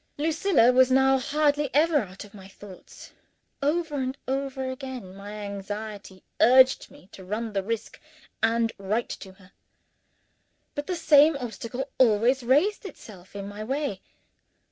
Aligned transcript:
Lucilla 0.17 0.71
was 0.71 0.89
now 0.89 1.19
hardly 1.19 1.69
ever 1.75 1.99
out 1.99 2.23
of 2.23 2.33
my 2.33 2.47
thoughts. 2.47 3.11
Over 3.61 3.97
and 3.97 4.17
over 4.27 4.67
again, 4.71 5.15
my 5.15 5.31
anxiety 5.33 6.23
urged 6.39 6.89
me 6.89 7.07
to 7.11 7.23
run 7.23 7.53
the 7.53 7.61
risk, 7.61 8.01
and 8.41 8.71
write 8.79 9.09
to 9.09 9.33
her. 9.33 9.51
But 10.73 10.87
the 10.87 10.95
same 10.95 11.37
obstacle 11.37 11.87
always 11.99 12.41
raised 12.41 12.83
itself 12.83 13.35
in 13.35 13.47
my 13.47 13.63
way. 13.63 14.01